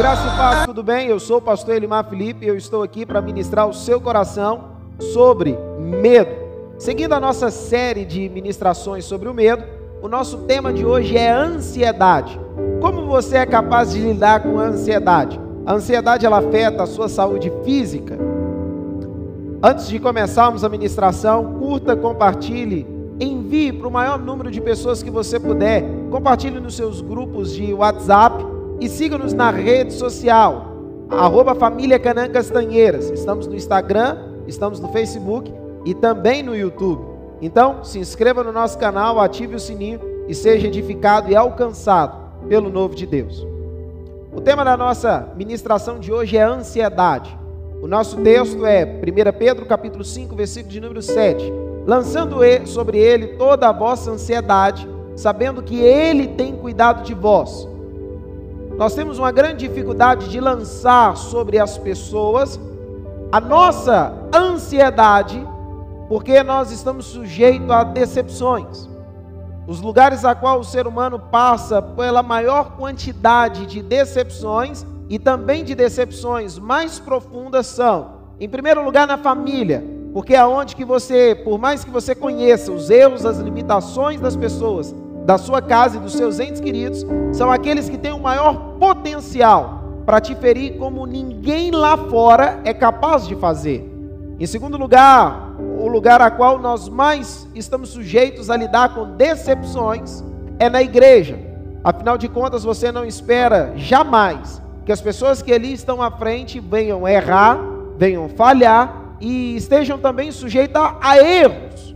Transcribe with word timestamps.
Graça 0.00 0.28
e 0.28 0.30
paz, 0.34 0.64
tudo 0.64 0.82
bem? 0.82 1.08
Eu 1.08 1.20
sou 1.20 1.36
o 1.36 1.42
pastor 1.42 1.74
Elimar 1.74 2.08
Felipe 2.08 2.46
e 2.46 2.48
eu 2.48 2.56
estou 2.56 2.82
aqui 2.82 3.04
para 3.04 3.20
ministrar 3.20 3.68
o 3.68 3.74
seu 3.74 4.00
coração 4.00 4.70
sobre 4.98 5.58
medo. 5.78 6.30
Seguindo 6.78 7.12
a 7.12 7.20
nossa 7.20 7.50
série 7.50 8.06
de 8.06 8.26
ministrações 8.30 9.04
sobre 9.04 9.28
o 9.28 9.34
medo, 9.34 9.62
o 10.00 10.08
nosso 10.08 10.38
tema 10.38 10.72
de 10.72 10.86
hoje 10.86 11.18
é 11.18 11.30
ansiedade. 11.30 12.40
Como 12.80 13.04
você 13.04 13.36
é 13.36 13.44
capaz 13.44 13.92
de 13.92 13.98
lidar 14.00 14.42
com 14.42 14.58
a 14.58 14.68
ansiedade? 14.68 15.38
A 15.66 15.74
ansiedade 15.74 16.24
ela 16.24 16.38
afeta 16.38 16.84
a 16.84 16.86
sua 16.86 17.06
saúde 17.06 17.52
física. 17.62 18.18
Antes 19.62 19.86
de 19.86 19.98
começarmos 19.98 20.64
a 20.64 20.70
ministração, 20.70 21.58
curta, 21.58 21.94
compartilhe, 21.94 22.86
envie 23.20 23.70
para 23.70 23.86
o 23.86 23.92
maior 23.92 24.18
número 24.18 24.50
de 24.50 24.62
pessoas 24.62 25.02
que 25.02 25.10
você 25.10 25.38
puder. 25.38 25.84
Compartilhe 26.10 26.58
nos 26.58 26.74
seus 26.74 27.02
grupos 27.02 27.52
de 27.52 27.74
WhatsApp 27.74 28.49
e 28.80 28.88
siga-nos 28.88 29.34
na 29.34 29.50
rede 29.50 29.92
social, 29.92 30.66
arroba 31.10 31.54
Família 31.54 31.98
Canã 31.98 32.28
Castanheiras. 32.28 33.10
Estamos 33.10 33.46
no 33.46 33.54
Instagram, 33.54 34.16
estamos 34.46 34.80
no 34.80 34.90
Facebook 34.90 35.52
e 35.84 35.92
também 35.94 36.42
no 36.42 36.56
YouTube. 36.56 37.04
Então, 37.42 37.84
se 37.84 37.98
inscreva 37.98 38.42
no 38.42 38.52
nosso 38.52 38.78
canal, 38.78 39.20
ative 39.20 39.54
o 39.54 39.60
sininho 39.60 40.00
e 40.26 40.34
seja 40.34 40.66
edificado 40.66 41.30
e 41.30 41.36
alcançado 41.36 42.16
pelo 42.48 42.70
novo 42.70 42.94
de 42.94 43.06
Deus. 43.06 43.46
O 44.32 44.40
tema 44.40 44.64
da 44.64 44.76
nossa 44.76 45.28
ministração 45.36 45.98
de 45.98 46.10
hoje 46.10 46.38
é 46.38 46.42
ansiedade. 46.42 47.36
O 47.82 47.86
nosso 47.86 48.16
texto 48.18 48.64
é 48.64 48.84
1 48.84 49.38
Pedro 49.38 49.66
capítulo 49.66 50.04
5, 50.04 50.34
versículo 50.34 50.72
de 50.72 50.80
número 50.80 51.02
7. 51.02 51.52
Lançando 51.86 52.38
sobre 52.66 52.98
ele 52.98 53.28
toda 53.38 53.68
a 53.68 53.72
vossa 53.72 54.10
ansiedade, 54.10 54.88
sabendo 55.16 55.62
que 55.62 55.80
ele 55.80 56.28
tem 56.28 56.54
cuidado 56.54 57.02
de 57.02 57.12
vós. 57.14 57.68
Nós 58.80 58.94
temos 58.94 59.18
uma 59.18 59.30
grande 59.30 59.68
dificuldade 59.68 60.30
de 60.30 60.40
lançar 60.40 61.14
sobre 61.14 61.58
as 61.58 61.76
pessoas 61.76 62.58
a 63.30 63.38
nossa 63.38 64.14
ansiedade, 64.34 65.46
porque 66.08 66.42
nós 66.42 66.70
estamos 66.70 67.04
sujeitos 67.04 67.70
a 67.70 67.84
decepções. 67.84 68.88
Os 69.68 69.82
lugares 69.82 70.24
a 70.24 70.34
qual 70.34 70.60
o 70.60 70.64
ser 70.64 70.86
humano 70.86 71.18
passa 71.18 71.82
pela 71.82 72.22
maior 72.22 72.70
quantidade 72.78 73.66
de 73.66 73.82
decepções 73.82 74.86
e 75.10 75.18
também 75.18 75.62
de 75.62 75.74
decepções 75.74 76.58
mais 76.58 76.98
profundas 76.98 77.66
são, 77.66 78.12
em 78.40 78.48
primeiro 78.48 78.82
lugar, 78.82 79.06
na 79.06 79.18
família, 79.18 79.84
porque 80.14 80.34
é 80.34 80.46
onde 80.46 80.74
que 80.74 80.86
você, 80.86 81.34
por 81.34 81.58
mais 81.58 81.84
que 81.84 81.90
você 81.90 82.14
conheça 82.14 82.72
os 82.72 82.88
erros, 82.88 83.26
as 83.26 83.40
limitações 83.40 84.18
das 84.18 84.36
pessoas, 84.36 84.94
da 85.24 85.38
sua 85.38 85.60
casa 85.60 85.96
e 85.96 86.00
dos 86.00 86.12
seus 86.12 86.40
entes 86.40 86.60
queridos, 86.60 87.04
são 87.32 87.50
aqueles 87.50 87.88
que 87.88 87.98
têm 87.98 88.12
o 88.12 88.20
maior 88.20 88.76
potencial 88.78 89.80
para 90.04 90.20
te 90.20 90.34
ferir 90.34 90.76
como 90.76 91.06
ninguém 91.06 91.70
lá 91.70 91.96
fora 91.96 92.60
é 92.64 92.74
capaz 92.74 93.26
de 93.26 93.34
fazer. 93.36 93.88
Em 94.38 94.46
segundo 94.46 94.76
lugar, 94.76 95.54
o 95.58 95.86
lugar 95.86 96.20
a 96.20 96.30
qual 96.30 96.58
nós 96.58 96.88
mais 96.88 97.46
estamos 97.54 97.90
sujeitos 97.90 98.50
a 98.50 98.56
lidar 98.56 98.94
com 98.94 99.16
decepções 99.16 100.24
é 100.58 100.68
na 100.68 100.82
igreja. 100.82 101.38
Afinal 101.84 102.18
de 102.18 102.28
contas, 102.28 102.64
você 102.64 102.90
não 102.90 103.04
espera 103.04 103.72
jamais 103.76 104.60
que 104.84 104.92
as 104.92 105.00
pessoas 105.00 105.42
que 105.42 105.52
ali 105.52 105.72
estão 105.72 106.02
à 106.02 106.10
frente 106.10 106.58
venham 106.58 107.06
errar, 107.06 107.58
venham 107.96 108.28
falhar 108.28 109.14
e 109.20 109.56
estejam 109.56 109.98
também 109.98 110.32
sujeitas 110.32 110.94
a 111.00 111.18
erros. 111.18 111.94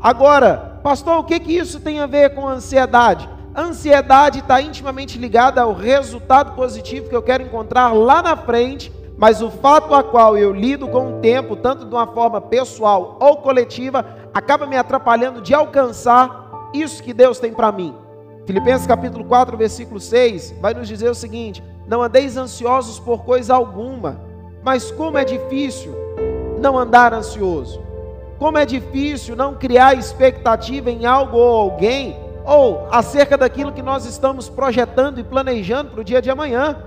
Agora, 0.00 0.69
Pastor, 0.82 1.18
o 1.18 1.24
que, 1.24 1.38
que 1.38 1.56
isso 1.56 1.80
tem 1.80 2.00
a 2.00 2.06
ver 2.06 2.34
com 2.34 2.48
ansiedade? 2.48 3.28
ansiedade 3.54 4.38
está 4.38 4.60
intimamente 4.60 5.18
ligada 5.18 5.60
ao 5.60 5.72
resultado 5.72 6.54
positivo 6.54 7.08
que 7.08 7.16
eu 7.16 7.22
quero 7.22 7.42
encontrar 7.42 7.92
lá 7.92 8.22
na 8.22 8.36
frente, 8.36 8.92
mas 9.16 9.42
o 9.42 9.50
fato 9.50 9.94
a 9.94 10.02
qual 10.02 10.38
eu 10.38 10.52
lido 10.52 10.88
com 10.88 11.18
o 11.18 11.20
tempo, 11.20 11.56
tanto 11.56 11.84
de 11.84 11.94
uma 11.94 12.06
forma 12.06 12.40
pessoal 12.40 13.18
ou 13.20 13.38
coletiva, 13.38 14.04
acaba 14.32 14.66
me 14.66 14.76
atrapalhando 14.76 15.40
de 15.40 15.52
alcançar 15.52 16.70
isso 16.72 17.02
que 17.02 17.12
Deus 17.12 17.38
tem 17.38 17.52
para 17.52 17.72
mim. 17.72 17.94
Filipenses 18.46 18.86
capítulo 18.86 19.24
4, 19.24 19.56
versículo 19.56 20.00
6, 20.00 20.54
vai 20.60 20.72
nos 20.72 20.88
dizer 20.88 21.10
o 21.10 21.14
seguinte: 21.14 21.62
Não 21.86 22.02
andeis 22.02 22.36
ansiosos 22.36 22.98
por 22.98 23.24
coisa 23.24 23.54
alguma, 23.54 24.20
mas 24.62 24.90
como 24.90 25.18
é 25.18 25.24
difícil 25.24 25.94
não 26.60 26.78
andar 26.78 27.12
ansioso. 27.12 27.89
Como 28.40 28.56
é 28.56 28.64
difícil 28.64 29.36
não 29.36 29.54
criar 29.54 29.92
expectativa 29.92 30.90
em 30.90 31.04
algo 31.04 31.36
ou 31.36 31.60
alguém, 31.60 32.16
ou 32.42 32.88
acerca 32.90 33.36
daquilo 33.36 33.70
que 33.70 33.82
nós 33.82 34.06
estamos 34.06 34.48
projetando 34.48 35.20
e 35.20 35.22
planejando 35.22 35.90
para 35.90 36.00
o 36.00 36.04
dia 36.04 36.22
de 36.22 36.30
amanhã. 36.30 36.82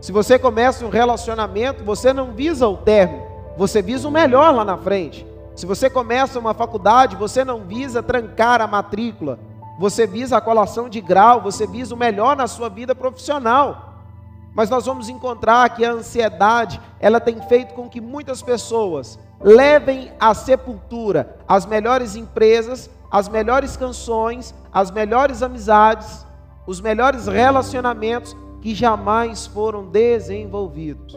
Se 0.00 0.10
você 0.10 0.40
começa 0.40 0.84
um 0.84 0.88
relacionamento, 0.88 1.84
você 1.84 2.12
não 2.12 2.32
visa 2.32 2.66
o 2.66 2.78
término, 2.78 3.22
você 3.56 3.80
visa 3.80 4.08
o 4.08 4.10
melhor 4.10 4.52
lá 4.52 4.64
na 4.64 4.76
frente. 4.76 5.24
Se 5.54 5.66
você 5.66 5.88
começa 5.88 6.36
uma 6.36 6.52
faculdade, 6.52 7.14
você 7.14 7.44
não 7.44 7.60
visa 7.60 8.02
trancar 8.02 8.60
a 8.60 8.66
matrícula, 8.66 9.38
você 9.78 10.04
visa 10.04 10.36
a 10.36 10.40
colação 10.40 10.88
de 10.88 11.00
grau, 11.00 11.40
você 11.40 11.64
visa 11.64 11.94
o 11.94 11.98
melhor 11.98 12.36
na 12.36 12.48
sua 12.48 12.68
vida 12.68 12.92
profissional. 12.92 13.87
Mas 14.54 14.70
nós 14.70 14.86
vamos 14.86 15.08
encontrar 15.08 15.68
que 15.70 15.84
a 15.84 15.92
ansiedade, 15.92 16.80
ela 16.98 17.20
tem 17.20 17.40
feito 17.42 17.74
com 17.74 17.88
que 17.88 18.00
muitas 18.00 18.42
pessoas 18.42 19.18
levem 19.40 20.10
à 20.18 20.34
sepultura 20.34 21.36
as 21.46 21.64
melhores 21.64 22.16
empresas, 22.16 22.90
as 23.10 23.28
melhores 23.28 23.76
canções, 23.76 24.54
as 24.72 24.90
melhores 24.90 25.42
amizades, 25.42 26.26
os 26.66 26.80
melhores 26.80 27.26
relacionamentos 27.26 28.36
que 28.60 28.74
jamais 28.74 29.46
foram 29.46 29.86
desenvolvidos. 29.86 31.16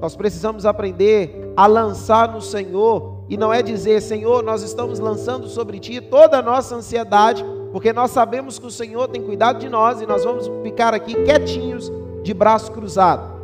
Nós 0.00 0.16
precisamos 0.16 0.64
aprender 0.64 1.52
a 1.56 1.66
lançar 1.66 2.32
no 2.32 2.40
Senhor 2.40 3.24
e 3.28 3.36
não 3.36 3.52
é 3.52 3.62
dizer, 3.62 4.00
Senhor, 4.00 4.42
nós 4.42 4.62
estamos 4.62 4.98
lançando 4.98 5.48
sobre 5.48 5.78
ti 5.78 6.00
toda 6.00 6.38
a 6.38 6.42
nossa 6.42 6.76
ansiedade, 6.76 7.44
porque 7.72 7.92
nós 7.92 8.10
sabemos 8.10 8.58
que 8.58 8.66
o 8.66 8.70
Senhor 8.70 9.08
tem 9.08 9.22
cuidado 9.22 9.58
de 9.58 9.68
nós 9.68 10.00
e 10.00 10.06
nós 10.06 10.24
vamos 10.24 10.50
ficar 10.62 10.94
aqui 10.94 11.14
quietinhos, 11.24 11.92
de 12.28 12.34
braço 12.34 12.70
cruzado. 12.72 13.38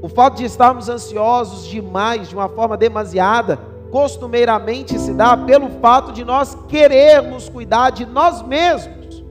O 0.00 0.08
fato 0.08 0.38
de 0.38 0.46
estarmos 0.46 0.88
ansiosos 0.88 1.66
demais, 1.66 2.30
de 2.30 2.34
uma 2.34 2.48
forma 2.48 2.74
demasiada, 2.74 3.58
costumeiramente 3.90 4.98
se 4.98 5.12
dá 5.12 5.36
pelo 5.36 5.68
fato 5.82 6.10
de 6.10 6.24
nós 6.24 6.56
querermos 6.66 7.50
cuidar 7.50 7.90
de 7.90 8.06
nós 8.06 8.40
mesmos. 8.40 9.22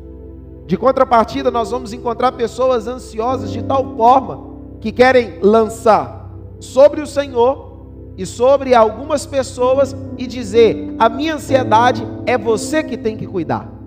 De 0.67 0.77
contrapartida, 0.77 1.49
nós 1.49 1.71
vamos 1.71 1.91
encontrar 1.91 2.33
pessoas 2.33 2.85
ansiosas 2.85 3.51
de 3.51 3.63
tal 3.63 3.95
forma 3.97 4.47
que 4.79 4.91
querem 4.91 5.39
lançar 5.41 6.29
sobre 6.59 7.01
o 7.01 7.07
Senhor 7.07 8.13
e 8.15 8.27
sobre 8.27 8.75
algumas 8.75 9.25
pessoas 9.25 9.95
e 10.19 10.27
dizer: 10.27 10.95
a 10.99 11.09
minha 11.09 11.33
ansiedade 11.33 12.07
é 12.27 12.37
você 12.37 12.83
que 12.83 12.95
tem 12.95 13.17
que 13.17 13.25
cuidar. 13.25 13.78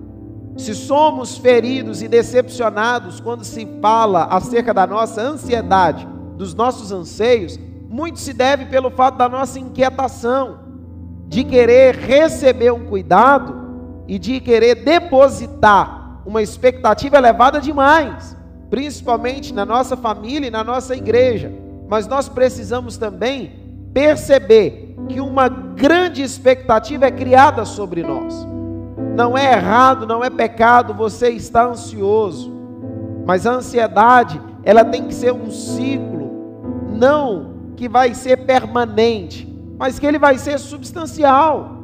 Se 0.56 0.74
somos 0.74 1.38
feridos 1.38 2.02
e 2.02 2.08
decepcionados 2.08 3.20
quando 3.20 3.44
se 3.44 3.66
fala 3.80 4.24
acerca 4.24 4.74
da 4.74 4.86
nossa 4.86 5.20
ansiedade, 5.22 6.06
dos 6.36 6.54
nossos 6.54 6.92
anseios, 6.92 7.58
muito 7.88 8.18
se 8.18 8.32
deve 8.32 8.66
pelo 8.66 8.90
fato 8.90 9.16
da 9.16 9.28
nossa 9.28 9.58
inquietação, 9.58 10.60
de 11.26 11.44
querer 11.44 11.94
receber 11.94 12.72
um 12.72 12.86
cuidado 12.86 13.54
e 14.06 14.18
de 14.18 14.40
querer 14.40 14.84
depositar 14.84 16.20
uma 16.26 16.42
expectativa 16.42 17.16
elevada 17.16 17.60
demais, 17.60 18.36
principalmente 18.69 19.52
na 19.52 19.64
nossa 19.64 19.96
família 19.96 20.48
e 20.48 20.50
na 20.50 20.62
nossa 20.62 20.94
igreja. 20.94 21.52
Mas 21.88 22.06
nós 22.06 22.28
precisamos 22.28 22.96
também 22.96 23.52
perceber 23.92 24.94
que 25.08 25.20
uma 25.20 25.48
grande 25.48 26.22
expectativa 26.22 27.06
é 27.06 27.10
criada 27.10 27.64
sobre 27.64 28.02
nós. 28.02 28.46
Não 29.15 29.37
é 29.37 29.53
errado, 29.53 30.06
não 30.06 30.25
é 30.25 30.31
pecado 30.31 30.95
você 30.95 31.31
estar 31.31 31.67
ansioso, 31.67 32.50
mas 33.26 33.47
a 33.47 33.53
ansiedade, 33.53 34.41
ela 34.64 34.85
tem 34.85 35.06
que 35.06 35.14
ser 35.14 35.32
um 35.32 35.50
ciclo, 35.50 36.31
não 36.91 37.53
que 37.76 37.88
vai 37.88 38.14
ser 38.14 38.38
permanente, 38.38 39.47
mas 39.79 39.99
que 39.99 40.06
ele 40.06 40.19
vai 40.19 40.38
ser 40.38 40.59
substancial. 40.59 41.79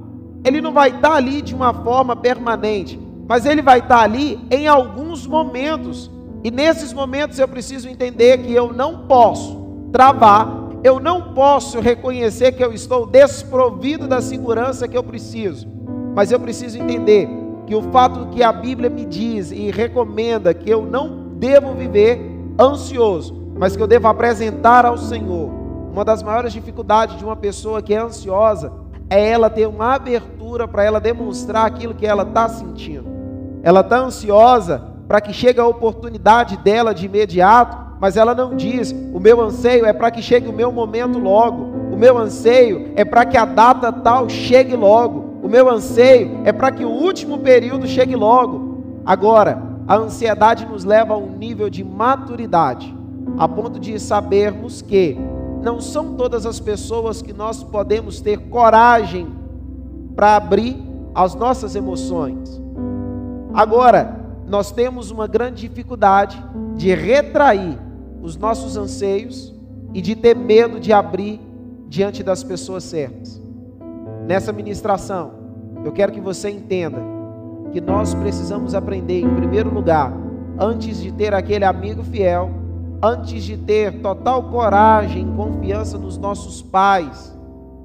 Ele 0.45 0.61
não 0.61 0.73
vai 0.73 0.91
estar 0.91 1.15
ali 1.15 1.43
de 1.43 1.55
uma 1.55 1.75
forma 1.75 2.17
permanente, 2.17 2.99
mas 3.29 3.45
ele 3.45 3.61
vai 3.61 3.81
estar 3.81 4.01
ali 4.01 4.41
em 4.51 4.67
alguns 4.67 5.27
momentos. 5.27 6.11
E 6.43 6.51
nesses 6.51 6.93
momentos 6.93 7.39
eu 7.39 7.49
preciso 7.49 7.89
entender 7.89 8.39
que 8.39 8.53
eu 8.55 8.73
não 8.73 9.07
posso 9.07 9.59
travar, 9.93 10.49
eu 10.85 11.01
não 11.01 11.35
posso 11.35 11.81
reconhecer 11.81 12.53
que 12.53 12.65
eu 12.65 12.73
estou 12.73 13.05
desprovido 13.05 14.07
da 14.07 14.23
segurança 14.23 14.89
que 14.89 14.97
eu 14.97 15.03
preciso. 15.03 15.78
Mas 16.19 16.32
eu 16.32 16.41
preciso 16.41 16.76
entender 16.76 17.29
que 17.65 17.76
o 17.76 17.93
fato 17.93 18.26
que 18.31 18.43
a 18.43 18.53
Bíblia 18.53 18.91
me 18.91 19.05
diz 19.05 19.53
e 19.53 19.70
recomenda 19.70 20.53
que 20.53 20.69
eu 20.69 20.85
não 20.85 21.29
devo 21.37 21.75
viver 21.75 22.20
ansioso, 22.59 23.53
mas 23.56 23.76
que 23.76 23.82
eu 23.85 23.87
devo 23.87 24.09
apresentar 24.09 24.85
ao 24.85 24.99
Senhor 24.99 25.49
uma 25.93 26.05
das 26.05 26.20
maiores 26.20 26.53
dificuldades 26.53 27.17
de 27.17 27.25
uma 27.25 27.37
pessoa 27.37 27.81
que 27.81 27.94
é 27.94 27.99
ansiosa 27.99 28.73
é 29.09 29.31
ela 29.31 29.49
ter 29.49 29.69
uma 29.69 29.94
abertura 29.94 30.67
para 30.67 30.82
ela 30.82 31.00
demonstrar 31.00 31.65
aquilo 31.65 31.94
que 31.94 32.05
ela 32.05 32.25
está 32.25 32.49
sentindo. 32.49 33.06
Ela 33.62 33.79
está 33.79 34.00
ansiosa 34.00 34.88
para 35.06 35.21
que 35.21 35.32
chegue 35.32 35.61
a 35.61 35.67
oportunidade 35.69 36.56
dela 36.56 36.93
de 36.93 37.06
imediato 37.06 37.87
mas 38.00 38.17
ela 38.17 38.35
não 38.35 38.55
diz: 38.55 38.94
o 39.12 39.19
meu 39.19 39.41
anseio 39.41 39.85
é 39.85 39.93
para 39.93 40.11
que 40.11 40.23
chegue 40.23 40.49
o 40.49 40.53
meu 40.53 40.71
momento 40.71 41.19
logo, 41.19 41.64
o 41.93 41.97
meu 41.97 42.17
anseio 42.17 42.93
é 42.97 43.05
para 43.05 43.25
que 43.25 43.37
a 43.37 43.44
data 43.44 43.93
tal 43.93 44.29
chegue 44.29 44.76
logo, 44.76 45.28
o 45.49 45.50
meu 45.50 45.71
anseio 45.71 46.43
é 46.45 46.53
para 46.53 46.71
que 46.71 46.85
o 46.85 46.91
último 46.91 47.39
período 47.39 47.87
chegue 47.87 48.15
logo. 48.15 49.00
Agora, 49.03 49.62
a 49.87 49.97
ansiedade 49.97 50.67
nos 50.67 50.85
leva 50.85 51.15
a 51.15 51.17
um 51.17 51.39
nível 51.39 51.71
de 51.71 51.83
maturidade, 51.83 52.95
a 53.39 53.49
ponto 53.49 53.81
de 53.81 53.99
sabermos 53.99 54.83
que 54.83 55.17
não 55.62 55.81
são 55.81 56.12
todas 56.17 56.45
as 56.45 56.61
pessoas 56.61 57.23
que 57.23 57.33
nós 57.33 57.65
podemos 57.65 58.21
ter 58.21 58.37
coragem 58.50 59.27
para 60.15 60.37
abrir 60.37 60.77
as 61.15 61.35
nossas 61.35 61.75
emoções. 61.75 62.61
Agora, 63.55 64.21
nós 64.47 64.71
temos 64.71 65.11
uma 65.11 65.27
grande 65.27 65.67
dificuldade 65.67 66.45
de 66.77 66.95
retrair 66.95 67.79
os 68.21 68.37
nossos 68.37 68.77
anseios 68.77 69.55
e 69.95 70.03
de 70.03 70.15
ter 70.15 70.37
medo 70.37 70.79
de 70.79 70.93
abrir 70.93 71.41
diante 71.89 72.23
das 72.23 72.45
pessoas 72.45 72.85
certas. 72.85 73.41
Nessa 74.27 74.53
ministração, 74.53 75.38
eu 75.85 75.93
quero 75.93 76.13
que 76.13 76.21
você 76.21 76.51
entenda 76.51 76.99
que 77.73 77.81
nós 77.81 78.15
precisamos 78.15 78.75
aprender, 78.75 79.21
em 79.21 79.35
primeiro 79.35 79.73
lugar, 79.73 80.13
antes 80.59 81.01
de 81.01 81.13
ter 81.13 81.35
aquele 81.35 81.65
amigo 81.65 82.03
fiel, 82.03 82.51
antes 83.03 83.45
de 83.45 83.57
ter 83.57 84.01
total 84.01 84.45
coragem 84.45 85.23
e 85.23 85.37
confiança 85.37 85.97
nos 85.99 86.19
nossos 86.19 86.63
pais, 86.63 87.37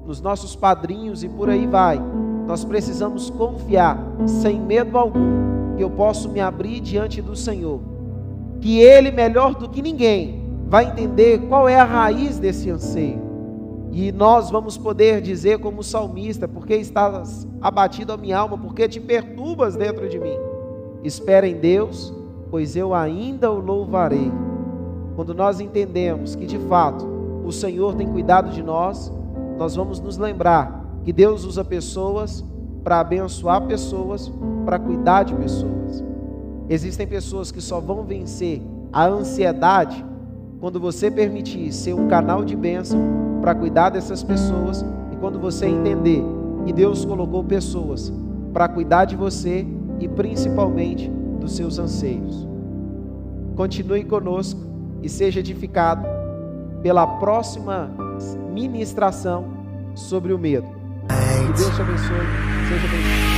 nos 0.06 0.20
nossos 0.20 0.56
padrinhos 0.56 1.22
e 1.22 1.28
por 1.28 1.48
aí 1.48 1.66
vai, 1.66 2.00
nós 2.46 2.64
precisamos 2.64 3.30
confiar, 3.30 3.98
sem 4.26 4.60
medo 4.60 4.98
algum, 4.98 5.76
que 5.76 5.82
eu 5.82 5.90
posso 5.90 6.28
me 6.28 6.40
abrir 6.40 6.80
diante 6.80 7.22
do 7.22 7.34
Senhor. 7.34 7.80
Que 8.60 8.80
Ele, 8.80 9.10
melhor 9.10 9.54
do 9.54 9.68
que 9.68 9.80
ninguém, 9.80 10.42
vai 10.68 10.86
entender 10.86 11.38
qual 11.48 11.68
é 11.68 11.78
a 11.78 11.84
raiz 11.84 12.38
desse 12.38 12.70
anseio. 12.70 13.23
E 13.96 14.10
nós 14.10 14.50
vamos 14.50 14.76
poder 14.76 15.20
dizer, 15.20 15.60
como 15.60 15.80
salmista, 15.80 16.48
porque 16.48 16.74
estás 16.74 17.46
abatido 17.60 18.12
a 18.12 18.16
minha 18.16 18.36
alma, 18.36 18.58
porque 18.58 18.88
te 18.88 18.98
perturbas 18.98 19.76
dentro 19.76 20.08
de 20.08 20.18
mim. 20.18 20.36
Espera 21.04 21.46
em 21.46 21.54
Deus, 21.54 22.12
pois 22.50 22.74
eu 22.74 22.92
ainda 22.92 23.52
o 23.52 23.60
louvarei. 23.60 24.32
Quando 25.14 25.32
nós 25.32 25.60
entendemos 25.60 26.34
que 26.34 26.44
de 26.44 26.58
fato 26.58 27.06
o 27.44 27.52
Senhor 27.52 27.94
tem 27.94 28.08
cuidado 28.08 28.50
de 28.50 28.64
nós, 28.64 29.12
nós 29.56 29.76
vamos 29.76 30.00
nos 30.00 30.18
lembrar 30.18 30.98
que 31.04 31.12
Deus 31.12 31.44
usa 31.44 31.64
pessoas 31.64 32.44
para 32.82 32.98
abençoar 32.98 33.64
pessoas, 33.64 34.28
para 34.64 34.76
cuidar 34.76 35.22
de 35.22 35.36
pessoas. 35.36 36.02
Existem 36.68 37.06
pessoas 37.06 37.52
que 37.52 37.60
só 37.60 37.78
vão 37.78 38.02
vencer 38.02 38.60
a 38.92 39.06
ansiedade 39.06 40.04
quando 40.58 40.80
você 40.80 41.12
permitir 41.12 41.70
ser 41.72 41.94
um 41.94 42.08
canal 42.08 42.44
de 42.44 42.56
bênção 42.56 43.23
para 43.44 43.54
cuidar 43.54 43.90
dessas 43.90 44.22
pessoas. 44.22 44.82
E 45.12 45.16
quando 45.16 45.38
você 45.38 45.66
entender 45.66 46.24
que 46.64 46.72
Deus 46.72 47.04
colocou 47.04 47.44
pessoas 47.44 48.10
para 48.54 48.66
cuidar 48.66 49.04
de 49.04 49.14
você 49.14 49.66
e 50.00 50.08
principalmente 50.08 51.10
dos 51.40 51.54
seus 51.54 51.78
anseios. 51.78 52.48
Continue 53.54 54.02
conosco 54.04 54.58
e 55.02 55.10
seja 55.10 55.40
edificado 55.40 56.08
pela 56.82 57.06
próxima 57.06 57.90
ministração 58.50 59.44
sobre 59.94 60.32
o 60.32 60.38
medo. 60.38 60.66
Que 61.46 61.52
Deus 61.52 61.76
te 61.76 61.82
abençoe. 61.82 62.26
Seja 62.68 62.88
bem-vindo. 62.88 63.34